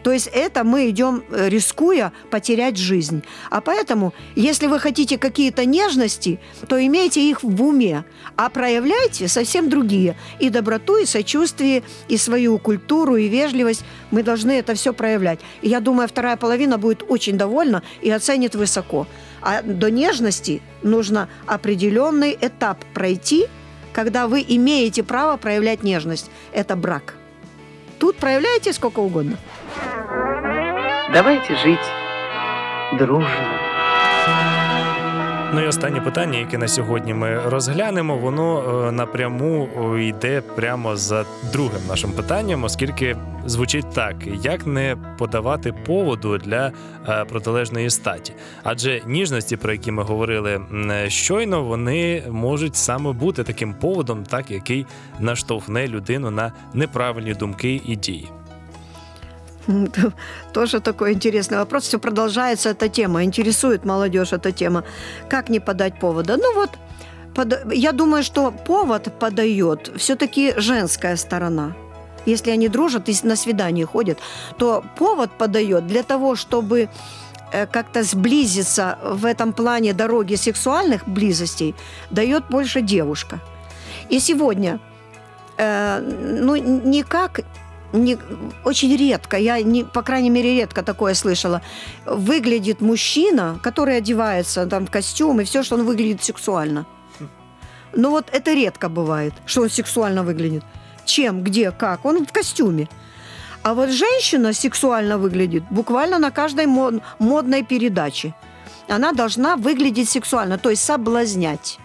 То 0.04 0.12
есть 0.12 0.28
это 0.32 0.64
мы 0.64 0.90
идем, 0.90 1.24
э, 1.30 1.48
рискуя 1.48 2.12
потерять 2.30 2.76
жизнь. 2.76 3.24
А 3.50 3.62
поэтому, 3.62 4.12
если 4.36 4.66
вы 4.66 4.78
хотите 4.78 5.16
какие-то 5.16 5.64
нежности, 5.64 6.38
то 6.68 6.78
имейте 6.78 7.22
их 7.22 7.42
в 7.42 7.62
уме, 7.64 8.04
а 8.36 8.50
проявляйте 8.50 9.28
совсем 9.28 9.70
другие. 9.70 10.14
И 10.38 10.50
доброту, 10.50 10.98
и 10.98 11.06
сочувствие, 11.06 11.82
и 12.06 12.18
свою 12.18 12.58
культуру, 12.58 13.16
и 13.16 13.28
вежливость. 13.28 13.82
Мы 14.10 14.22
должны 14.22 14.52
это 14.52 14.74
все 14.74 14.92
проявлять. 14.92 15.40
И 15.62 15.70
я 15.70 15.80
думаю, 15.80 16.06
вторая 16.06 16.36
половина 16.36 16.76
будет 16.76 17.02
очень 17.08 17.38
довольна 17.38 17.82
и 18.02 18.10
оценит 18.10 18.54
высоко. 18.54 19.06
А 19.40 19.62
до 19.62 19.90
нежности 19.90 20.60
нужно 20.82 21.30
определенный 21.46 22.36
этап 22.38 22.84
пройти, 22.92 23.46
когда 23.94 24.28
вы 24.28 24.44
имеете 24.46 25.02
право 25.02 25.38
проявлять 25.38 25.82
нежность. 25.82 26.30
Это 26.52 26.76
брак. 26.76 27.14
Тут 27.98 28.16
проявляйте 28.16 28.74
сколько 28.74 29.00
угодно. 29.00 29.38
Давайте 31.14 31.56
жить 31.56 31.92
дружно. 32.98 33.28
Ну 35.52 35.60
і 35.60 35.66
останнє 35.66 36.00
питання, 36.00 36.38
яке 36.38 36.58
на 36.58 36.68
сьогодні 36.68 37.14
ми 37.14 37.38
розглянемо, 37.48 38.16
воно 38.16 38.62
е, 38.88 38.92
напряму 38.92 39.68
е, 39.96 40.04
йде 40.04 40.40
прямо 40.40 40.96
за 40.96 41.24
другим 41.52 41.80
нашим 41.88 42.12
питанням, 42.12 42.64
оскільки 42.64 43.16
звучить 43.46 43.90
так: 43.94 44.16
як 44.42 44.66
не 44.66 44.96
подавати 45.18 45.72
поводу 45.72 46.38
для 46.38 46.72
е, 47.08 47.24
протилежної 47.24 47.90
статі? 47.90 48.32
Адже 48.62 49.02
ніжності, 49.06 49.56
про 49.56 49.72
які 49.72 49.92
ми 49.92 50.02
говорили 50.02 50.60
щойно, 51.08 51.62
вони 51.62 52.22
можуть 52.30 52.76
саме 52.76 53.12
бути 53.12 53.44
таким 53.44 53.74
поводом, 53.74 54.24
так 54.24 54.50
який 54.50 54.86
наштовхне 55.20 55.88
людину 55.88 56.30
на 56.30 56.52
неправильні 56.72 57.34
думки 57.34 57.82
і 57.86 57.96
дії. 57.96 58.28
Тоже 60.52 60.80
такой 60.80 61.12
интересный 61.12 61.58
вопрос. 61.58 61.84
Все 61.84 61.98
продолжается 61.98 62.70
эта 62.70 62.88
тема. 62.88 63.24
Интересует 63.24 63.84
молодежь 63.84 64.32
эта 64.32 64.52
тема. 64.52 64.84
Как 65.28 65.48
не 65.48 65.60
подать 65.60 65.98
повода? 65.98 66.36
Ну 66.36 66.54
вот, 66.54 66.70
под... 67.34 67.72
я 67.72 67.92
думаю, 67.92 68.22
что 68.22 68.50
повод 68.50 69.18
подает 69.18 69.92
все-таки 69.96 70.54
женская 70.56 71.16
сторона. 71.16 71.72
Если 72.26 72.50
они 72.50 72.68
дружат 72.68 73.08
и 73.08 73.16
на 73.22 73.36
свидание 73.36 73.86
ходят, 73.86 74.18
то 74.58 74.84
повод 74.96 75.30
подает 75.38 75.86
для 75.86 76.02
того, 76.02 76.36
чтобы 76.36 76.88
э, 77.52 77.66
как-то 77.66 78.02
сблизиться 78.02 78.98
в 79.04 79.26
этом 79.26 79.52
плане 79.52 79.92
дороги 79.92 80.36
сексуальных 80.36 81.06
близостей, 81.06 81.74
дает 82.10 82.44
больше 82.48 82.80
девушка. 82.80 83.40
И 84.08 84.20
сегодня, 84.20 84.80
э, 85.58 86.00
ну, 86.00 86.56
никак 86.56 87.40
не, 87.94 88.18
очень 88.64 88.96
редко, 88.96 89.36
я, 89.36 89.62
не, 89.62 89.84
по 89.84 90.02
крайней 90.02 90.30
мере, 90.30 90.54
редко 90.54 90.82
такое 90.82 91.14
слышала, 91.14 91.62
выглядит 92.04 92.80
мужчина, 92.80 93.58
который 93.62 93.96
одевается 93.96 94.66
там 94.66 94.86
в 94.86 94.90
костюм, 94.90 95.40
и 95.40 95.44
все, 95.44 95.62
что 95.62 95.76
он 95.76 95.84
выглядит 95.84 96.22
сексуально. 96.22 96.86
Ну 97.96 98.10
вот 98.10 98.26
это 98.32 98.52
редко 98.52 98.88
бывает, 98.88 99.32
что 99.46 99.62
он 99.62 99.70
сексуально 99.70 100.24
выглядит. 100.24 100.64
Чем, 101.04 101.42
где, 101.44 101.70
как? 101.70 102.04
Он 102.04 102.26
в 102.26 102.32
костюме. 102.32 102.88
А 103.62 103.74
вот 103.74 103.90
женщина 103.90 104.52
сексуально 104.52 105.16
выглядит 105.16 105.62
буквально 105.70 106.18
на 106.18 106.30
каждой 106.30 106.66
мод, 106.66 107.02
модной 107.18 107.62
передаче. 107.62 108.34
Она 108.88 109.12
должна 109.12 109.56
выглядеть 109.56 110.08
сексуально, 110.08 110.58
то 110.58 110.70
есть 110.70 110.82
соблазнять. 110.82 111.78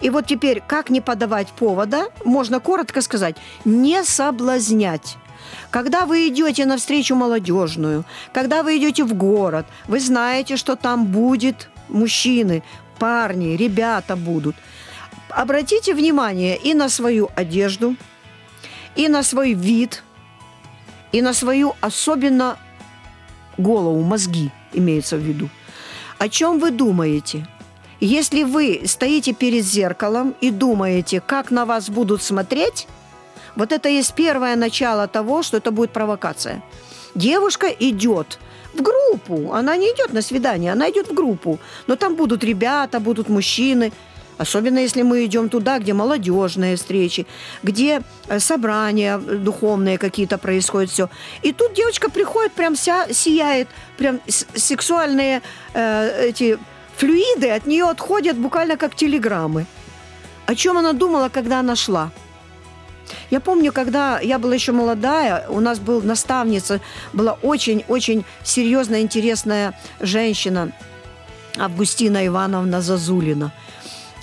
И 0.00 0.10
вот 0.10 0.26
теперь, 0.26 0.62
как 0.66 0.90
не 0.90 1.00
подавать 1.00 1.48
повода, 1.48 2.08
можно 2.24 2.60
коротко 2.60 3.02
сказать, 3.02 3.36
не 3.64 4.02
соблазнять. 4.02 5.16
Когда 5.70 6.06
вы 6.06 6.28
идете 6.28 6.64
на 6.64 6.76
встречу 6.76 7.14
молодежную, 7.14 8.04
когда 8.32 8.62
вы 8.62 8.78
идете 8.78 9.04
в 9.04 9.14
город, 9.14 9.66
вы 9.88 10.00
знаете, 10.00 10.56
что 10.56 10.76
там 10.76 11.06
будет 11.06 11.68
мужчины, 11.88 12.62
парни, 12.98 13.56
ребята 13.56 14.16
будут. 14.16 14.56
Обратите 15.28 15.94
внимание 15.94 16.56
и 16.56 16.74
на 16.74 16.88
свою 16.88 17.30
одежду, 17.36 17.96
и 18.96 19.08
на 19.08 19.22
свой 19.22 19.52
вид, 19.52 20.02
и 21.12 21.22
на 21.22 21.32
свою 21.32 21.74
особенно 21.80 22.58
голову, 23.58 24.02
мозги 24.02 24.50
имеется 24.72 25.16
в 25.16 25.20
виду. 25.20 25.48
О 26.18 26.28
чем 26.28 26.58
вы 26.58 26.70
думаете? 26.70 27.46
Если 28.00 28.44
вы 28.44 28.82
стоите 28.86 29.34
перед 29.34 29.64
зеркалом 29.64 30.34
и 30.40 30.50
думаете, 30.50 31.20
как 31.20 31.50
на 31.50 31.66
вас 31.66 31.90
будут 31.90 32.22
смотреть, 32.22 32.88
вот 33.56 33.72
это 33.72 33.88
есть 33.90 34.14
первое 34.14 34.56
начало 34.56 35.06
того, 35.06 35.42
что 35.42 35.58
это 35.58 35.70
будет 35.70 35.90
провокация. 35.90 36.62
Девушка 37.14 37.66
идет 37.66 38.38
в 38.72 38.82
группу, 38.82 39.52
она 39.52 39.76
не 39.76 39.86
идет 39.86 40.12
на 40.12 40.22
свидание, 40.22 40.72
она 40.72 40.88
идет 40.88 41.10
в 41.10 41.14
группу. 41.14 41.58
Но 41.86 41.96
там 41.96 42.14
будут 42.14 42.42
ребята, 42.44 43.00
будут 43.00 43.28
мужчины. 43.28 43.92
Особенно 44.38 44.78
если 44.78 45.02
мы 45.02 45.26
идем 45.26 45.50
туда, 45.50 45.78
где 45.78 45.92
молодежные 45.92 46.76
встречи, 46.76 47.26
где 47.62 48.00
э, 48.28 48.40
собрания 48.40 49.18
духовные 49.18 49.98
какие-то 49.98 50.38
происходят, 50.38 50.90
все. 50.90 51.10
И 51.42 51.52
тут 51.52 51.74
девочка 51.74 52.08
приходит, 52.08 52.52
прям 52.52 52.74
вся 52.74 53.12
сияет, 53.12 53.68
прям 53.98 54.20
сексуальные 54.54 55.42
э, 55.74 56.28
эти 56.28 56.58
флюиды 57.00 57.50
от 57.50 57.66
нее 57.66 57.88
отходят 57.88 58.36
буквально 58.36 58.76
как 58.76 58.94
телеграммы. 58.94 59.64
О 60.46 60.54
чем 60.54 60.76
она 60.76 60.92
думала, 60.92 61.30
когда 61.30 61.60
она 61.60 61.74
шла? 61.74 62.10
Я 63.30 63.40
помню, 63.40 63.72
когда 63.72 64.20
я 64.20 64.38
была 64.38 64.54
еще 64.54 64.72
молодая, 64.72 65.46
у 65.48 65.60
нас 65.60 65.78
был 65.78 66.02
наставница, 66.02 66.80
была 67.12 67.38
очень-очень 67.42 68.24
серьезная, 68.44 69.00
интересная 69.00 69.72
женщина, 70.00 70.72
Августина 71.56 72.26
Ивановна 72.26 72.82
Зазулина. 72.82 73.50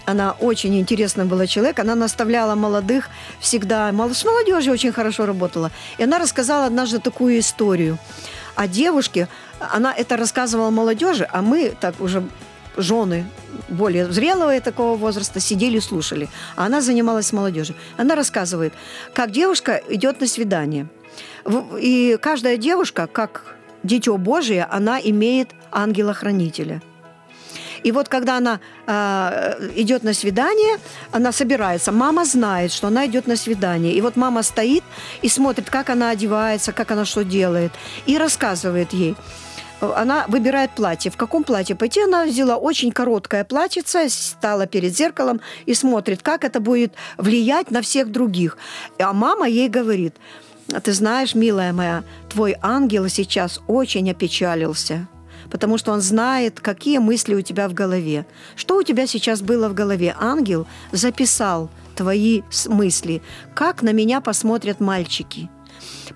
Она 0.05 0.35
очень 0.39 0.79
интересный 0.79 1.25
была 1.25 1.47
человек, 1.47 1.79
она 1.79 1.95
наставляла 1.95 2.55
молодых 2.55 3.09
всегда, 3.39 3.91
с 4.13 4.25
молодежью 4.25 4.73
очень 4.73 4.91
хорошо 4.91 5.25
работала. 5.25 5.71
И 5.97 6.03
она 6.03 6.19
рассказала 6.19 6.67
однажды 6.67 6.99
такую 6.99 7.39
историю 7.39 7.97
о 8.55 8.67
девушке, 8.67 9.27
она 9.59 9.93
это 9.93 10.15
рассказывала 10.15 10.69
молодежи, 10.69 11.27
а 11.31 11.41
мы 11.41 11.75
так 11.79 11.99
уже 11.99 12.23
жены 12.77 13.25
более 13.69 14.11
зрелого 14.11 14.59
такого 14.61 14.97
возраста 14.97 15.39
сидели 15.39 15.77
и 15.77 15.81
слушали. 15.81 16.29
А 16.55 16.65
она 16.65 16.81
занималась 16.81 17.33
молодежью. 17.33 17.75
Она 17.97 18.15
рассказывает, 18.15 18.73
как 19.13 19.31
девушка 19.31 19.81
идет 19.89 20.21
на 20.21 20.27
свидание. 20.27 20.87
И 21.79 22.17
каждая 22.21 22.57
девушка, 22.57 23.07
как 23.07 23.55
дитё 23.83 24.17
Божие, 24.17 24.65
она 24.65 24.99
имеет 24.99 25.49
ангела-хранителя. 25.71 26.81
И 27.83 27.91
вот 27.91 28.09
когда 28.09 28.37
она 28.37 28.59
э, 28.87 29.69
идет 29.75 30.03
на 30.03 30.13
свидание, 30.13 30.77
она 31.11 31.31
собирается. 31.31 31.91
Мама 31.91 32.25
знает, 32.25 32.71
что 32.71 32.87
она 32.87 33.05
идет 33.05 33.27
на 33.27 33.35
свидание. 33.35 33.93
И 33.93 34.01
вот 34.01 34.15
мама 34.15 34.43
стоит 34.43 34.83
и 35.21 35.29
смотрит, 35.29 35.69
как 35.69 35.89
она 35.89 36.09
одевается, 36.09 36.73
как 36.73 36.91
она 36.91 37.05
что 37.05 37.23
делает. 37.23 37.71
И 38.05 38.17
рассказывает 38.17 38.93
ей 38.93 39.15
она 39.79 40.25
выбирает 40.27 40.71
платье. 40.71 41.11
В 41.11 41.17
каком 41.17 41.43
платье 41.43 41.75
пойти? 41.75 42.01
Она 42.01 42.25
взяла 42.25 42.57
очень 42.57 42.91
короткое 42.91 43.43
платьице, 43.43 44.09
стала 44.09 44.65
перед 44.65 44.95
зеркалом 44.95 45.41
и 45.65 45.73
смотрит, 45.73 46.21
как 46.21 46.43
это 46.43 46.59
будет 46.59 46.93
влиять 47.17 47.71
на 47.71 47.81
всех 47.81 48.11
других. 48.11 48.57
А 48.99 49.13
мама 49.13 49.47
ей 49.47 49.69
говорит, 49.69 50.15
ты 50.83 50.93
знаешь, 50.93 51.35
милая 51.35 51.73
моя, 51.73 52.03
твой 52.29 52.55
ангел 52.61 53.07
сейчас 53.07 53.59
очень 53.67 54.09
опечалился 54.09 55.07
потому 55.49 55.77
что 55.77 55.93
он 55.93 56.01
знает, 56.01 56.59
какие 56.59 56.97
мысли 56.97 57.33
у 57.33 57.41
тебя 57.41 57.69
в 57.69 57.73
голове. 57.73 58.25
Что 58.57 58.75
у 58.75 58.83
тебя 58.83 59.07
сейчас 59.07 59.41
было 59.41 59.69
в 59.69 59.73
голове? 59.73 60.13
Ангел 60.19 60.67
записал 60.91 61.69
твои 61.95 62.41
мысли. 62.65 63.21
Как 63.55 63.81
на 63.81 63.93
меня 63.93 64.19
посмотрят 64.19 64.81
мальчики– 64.81 65.49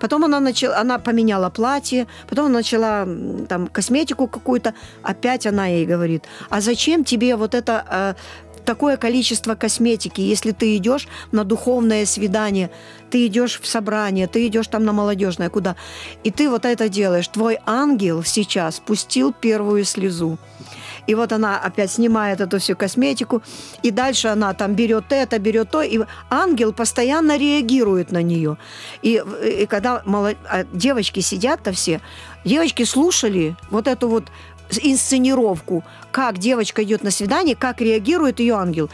Потом 0.00 0.24
она, 0.24 0.40
начала, 0.40 0.78
она 0.78 0.98
поменяла 0.98 1.50
платье, 1.50 2.06
потом 2.28 2.46
она 2.46 2.58
начала 2.58 3.06
там 3.48 3.66
косметику 3.66 4.26
какую-то. 4.26 4.74
Опять 5.02 5.46
она 5.46 5.66
ей 5.66 5.86
говорит, 5.86 6.24
а 6.50 6.60
зачем 6.60 7.04
тебе 7.04 7.36
вот 7.36 7.54
это 7.54 7.84
э, 7.88 8.14
такое 8.64 8.96
количество 8.96 9.54
косметики, 9.54 10.20
если 10.20 10.52
ты 10.52 10.76
идешь 10.76 11.08
на 11.32 11.44
духовное 11.44 12.06
свидание, 12.06 12.70
ты 13.10 13.26
идешь 13.26 13.60
в 13.60 13.66
собрание, 13.66 14.26
ты 14.26 14.46
идешь 14.46 14.68
там 14.68 14.84
на 14.84 14.92
молодежное, 14.92 15.50
куда, 15.50 15.76
и 16.24 16.30
ты 16.30 16.48
вот 16.48 16.64
это 16.64 16.88
делаешь. 16.88 17.28
Твой 17.28 17.58
ангел 17.66 18.22
сейчас 18.22 18.80
пустил 18.80 19.32
первую 19.32 19.84
слезу. 19.84 20.38
И 21.06 21.14
вот 21.14 21.32
она 21.32 21.58
опять 21.58 21.90
снимает 21.90 22.40
эту 22.40 22.58
всю 22.58 22.76
косметику, 22.76 23.42
и 23.82 23.90
дальше 23.90 24.28
она 24.28 24.54
там 24.54 24.74
берет 24.74 25.06
это, 25.10 25.38
берет 25.38 25.70
то, 25.70 25.82
и 25.82 26.00
ангел 26.30 26.72
постоянно 26.72 27.36
реагирует 27.36 28.12
на 28.12 28.22
нее. 28.22 28.56
И, 29.02 29.22
и 29.44 29.66
когда 29.66 30.02
молод... 30.04 30.36
а 30.48 30.64
девочки 30.64 31.20
сидят-то 31.20 31.72
все, 31.72 32.00
девочки 32.44 32.84
слушали 32.84 33.56
вот 33.70 33.88
эту 33.88 34.08
вот 34.08 34.24
инсценировку, 34.82 35.84
как 36.10 36.38
девочка 36.38 36.82
идет 36.82 37.02
на 37.02 37.10
свидание, 37.10 37.56
как 37.56 37.80
реагирует 37.80 38.40
ее 38.40 38.54
ангел. 38.54 38.88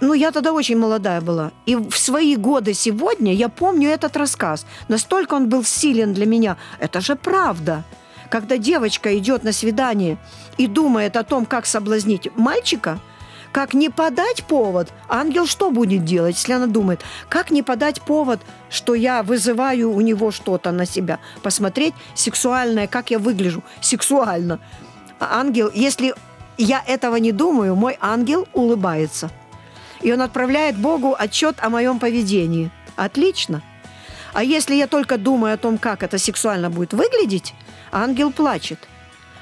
Ну, 0.00 0.14
я 0.14 0.30
тогда 0.30 0.52
очень 0.52 0.78
молодая 0.78 1.20
была. 1.20 1.52
И 1.66 1.76
в 1.76 1.96
свои 1.98 2.36
годы 2.36 2.72
сегодня 2.74 3.34
я 3.34 3.48
помню 3.48 3.90
этот 3.90 4.16
рассказ. 4.16 4.64
Настолько 4.88 5.34
он 5.34 5.48
был 5.48 5.62
силен 5.62 6.14
для 6.14 6.26
меня. 6.26 6.56
Это 6.78 7.00
же 7.00 7.16
правда. 7.16 7.84
Когда 8.30 8.56
девочка 8.56 9.18
идет 9.18 9.42
на 9.42 9.52
свидание 9.52 10.16
и 10.56 10.68
думает 10.68 11.16
о 11.16 11.24
том, 11.24 11.44
как 11.44 11.66
соблазнить 11.66 12.30
мальчика, 12.36 13.00
как 13.52 13.74
не 13.74 13.90
подать 13.90 14.44
повод, 14.44 14.92
ангел 15.08 15.46
что 15.46 15.72
будет 15.72 16.04
делать, 16.04 16.36
если 16.36 16.52
она 16.52 16.68
думает, 16.68 17.00
как 17.28 17.50
не 17.50 17.64
подать 17.64 18.00
повод, 18.00 18.40
что 18.70 18.94
я 18.94 19.24
вызываю 19.24 19.92
у 19.92 20.00
него 20.00 20.30
что-то 20.30 20.70
на 20.70 20.86
себя, 20.86 21.18
посмотреть 21.42 21.94
сексуальное, 22.14 22.86
как 22.86 23.10
я 23.10 23.18
выгляжу, 23.18 23.64
сексуально. 23.80 24.60
Ангел, 25.18 25.68
если 25.74 26.14
я 26.56 26.82
этого 26.86 27.16
не 27.16 27.32
думаю, 27.32 27.74
мой 27.74 27.98
ангел 28.00 28.46
улыбается. 28.52 29.30
И 30.02 30.12
он 30.12 30.22
отправляет 30.22 30.76
Богу 30.76 31.16
отчет 31.18 31.56
о 31.58 31.68
моем 31.68 31.98
поведении. 31.98 32.70
Отлично. 32.94 33.62
А 34.32 34.44
если 34.44 34.76
я 34.76 34.86
только 34.86 35.18
думаю 35.18 35.54
о 35.54 35.56
том, 35.56 35.76
как 35.78 36.02
это 36.02 36.16
сексуально 36.18 36.70
будет 36.70 36.92
выглядеть, 36.92 37.54
ангел 37.92 38.30
плачет. 38.32 38.78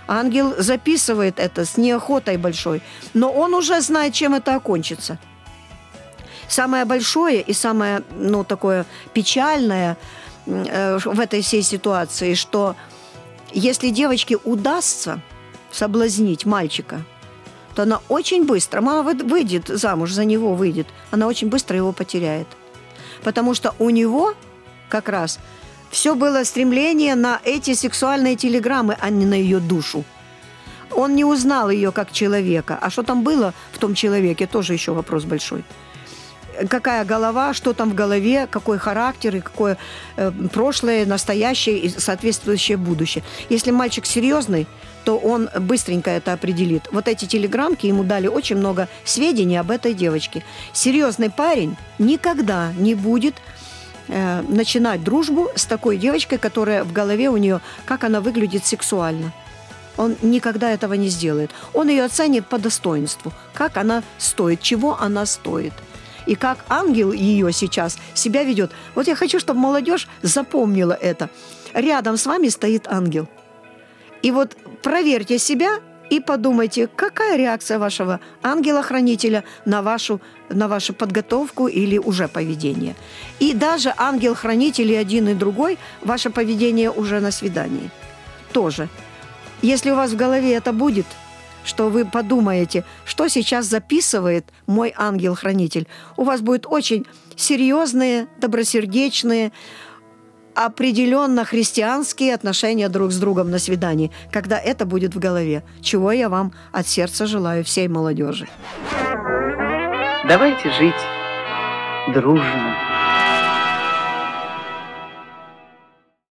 Ангел 0.07 0.55
записывает 0.59 1.39
это 1.39 1.65
с 1.65 1.77
неохотой 1.77 2.39
большой, 2.39 2.83
но 3.13 3.31
он 3.31 3.55
уже 3.55 3.81
знает, 3.81 4.15
чем 4.15 4.35
это 4.35 4.55
окончится. 4.55 5.19
Самое 6.49 6.87
большое 6.87 7.43
и 7.43 7.53
самое, 7.53 8.03
ну, 8.19 8.43
такое 8.43 8.87
печальное 9.13 9.99
э, 10.47 10.99
в 11.05 11.21
этой 11.21 11.43
всей 11.43 11.63
ситуации, 11.63 12.33
что 12.33 12.75
если 13.53 13.91
девочке 13.91 14.39
удастся 14.45 15.21
соблазнить 15.71 16.47
мальчика, 16.47 17.03
то 17.75 17.83
она 17.83 18.01
очень 18.09 18.47
быстро, 18.47 18.81
мама 18.81 19.13
выйдет 19.13 19.69
замуж, 19.69 20.13
за 20.13 20.25
него 20.25 20.55
выйдет, 20.55 20.87
она 21.11 21.27
очень 21.27 21.49
быстро 21.49 21.77
его 21.77 21.93
потеряет. 21.93 22.49
Потому 23.23 23.55
что 23.55 23.75
у 23.79 23.91
него 23.91 24.35
как 24.89 25.09
раз 25.09 25.39
все 25.91 26.15
было 26.15 26.45
стремление 26.45 27.15
на 27.15 27.41
эти 27.45 27.75
сексуальные 27.75 28.37
телеграммы, 28.37 28.97
а 29.01 29.11
не 29.11 29.27
на 29.27 29.35
ее 29.35 29.59
душу. 29.59 30.05
Он 30.91 31.15
не 31.15 31.25
узнал 31.25 31.71
ее 31.71 31.93
как 31.93 32.13
человека. 32.13 32.79
А 32.81 32.91
что 32.91 33.03
там 33.03 33.23
было 33.23 33.53
в 33.73 33.79
том 33.79 33.95
человеке, 33.95 34.47
тоже 34.47 34.73
еще 34.73 34.93
вопрос 34.93 35.25
большой. 35.25 35.65
Какая 36.69 37.05
голова, 37.05 37.55
что 37.55 37.73
там 37.73 37.91
в 37.91 37.95
голове, 37.95 38.49
какой 38.51 38.79
характер 38.79 39.37
и 39.37 39.41
какое 39.41 39.79
э, 40.17 40.33
прошлое, 40.53 41.07
настоящее 41.07 41.79
и 41.79 41.89
соответствующее 41.89 42.77
будущее. 42.77 43.23
Если 43.49 43.71
мальчик 43.71 44.07
серьезный, 44.07 44.67
то 45.05 45.17
он 45.17 45.49
быстренько 45.61 46.11
это 46.11 46.33
определит. 46.33 46.89
Вот 46.91 47.07
эти 47.07 47.27
телеграммки 47.27 47.87
ему 47.87 48.03
дали 48.03 48.27
очень 48.27 48.57
много 48.57 48.89
сведений 49.05 49.57
об 49.57 49.71
этой 49.71 49.95
девочке. 49.95 50.45
Серьезный 50.73 51.31
парень 51.31 51.77
никогда 51.99 52.73
не 52.77 52.95
будет 52.95 53.37
э, 54.09 54.43
начинать 54.43 55.05
дружбу 55.05 55.49
с 55.55 55.65
такой 55.65 55.97
девочкой, 55.97 56.39
которая 56.39 56.85
в 56.85 56.93
голове 56.93 57.31
у 57.31 57.37
нее, 57.37 57.61
как 57.85 58.05
она 58.05 58.21
выглядит 58.21 58.67
сексуально. 58.67 59.33
Он 59.97 60.17
никогда 60.23 60.71
этого 60.71 60.95
не 60.95 61.09
сделает. 61.09 61.51
Он 61.75 61.89
ее 61.89 62.05
оценит 62.05 62.47
по 62.47 62.59
достоинству, 62.59 63.33
как 63.53 63.77
она 63.77 64.03
стоит, 64.19 64.63
чего 64.63 64.97
она 64.99 65.27
стоит. 65.27 65.73
И 66.27 66.35
как 66.35 66.65
ангел 66.69 67.13
ее 67.13 67.53
сейчас 67.53 67.99
себя 68.15 68.45
ведет. 68.45 68.71
Вот 68.95 69.09
я 69.09 69.17
хочу, 69.17 69.41
чтобы 69.41 69.61
молодежь 69.61 70.09
запомнила 70.23 70.93
это. 70.93 71.31
Рядом 71.75 72.17
с 72.17 72.27
вами 72.27 72.49
стоит 72.49 72.87
ангел. 72.87 73.29
И 74.23 74.31
вот 74.31 74.57
проверьте 74.83 75.39
себя 75.39 75.81
и 76.11 76.21
подумайте, 76.21 76.87
какая 76.87 77.37
реакция 77.37 77.79
вашего 77.79 78.21
ангела-хранителя 78.43 79.45
на 79.65 79.83
вашу, 79.83 80.21
на 80.49 80.69
вашу 80.69 80.95
подготовку 80.95 81.69
или 81.69 81.99
уже 81.99 82.29
поведение. 82.29 82.95
И 83.39 83.55
даже 83.55 83.93
ангел-хранитель 83.97 84.91
и 84.93 84.97
один 84.97 85.29
и 85.29 85.35
другой, 85.35 85.79
ваше 86.03 86.31
поведение 86.31 86.91
уже 86.91 87.21
на 87.21 87.31
свидании. 87.31 87.91
Тоже. 88.53 88.89
Если 89.63 89.91
у 89.91 89.97
вас 89.97 90.13
в 90.13 90.17
голове 90.17 90.55
это 90.55 90.73
будет, 90.73 91.07
что 91.65 91.91
вы 91.91 92.05
подумаете, 92.05 92.85
что 93.05 93.29
сейчас 93.29 93.67
записывает 93.67 94.47
мой 94.67 94.95
ангел-хранитель. 94.97 95.87
У 96.17 96.25
вас 96.25 96.41
будут 96.41 96.67
очень 96.67 97.07
серьезные, 97.37 98.27
добросердечные, 98.39 99.53
определенно 100.67 101.45
христианские 101.45 102.35
отношения 102.35 102.89
друг 102.89 103.13
с 103.13 103.19
другом 103.19 103.51
на 103.51 103.61
свидании, 103.61 104.11
когда 104.33 104.59
это 104.59 104.87
будет 104.87 105.15
в 105.15 105.21
голове, 105.21 105.63
чего 105.81 106.11
я 106.11 106.29
вам 106.29 106.53
от 106.73 106.89
сердца 106.89 107.27
желаю 107.27 107.63
всей 107.63 107.87
молодежи. 107.87 108.49
Давайте 110.27 110.73
жить 110.73 110.95
дружно. 112.13 112.98